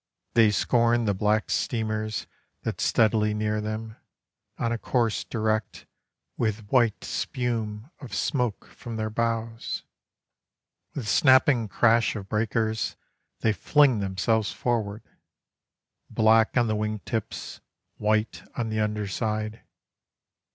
[0.01, 2.25] I They scorn the black steamers
[2.63, 3.97] that steadily near them
[4.57, 5.85] I On a course direct,
[6.37, 9.83] with white spume of smoke from their bows,
[10.95, 12.95] With snapping crash of breakers
[13.41, 15.03] they fling themselves forward:
[16.09, 17.61] Black on the wing tips,
[17.97, 19.61] white on the underside.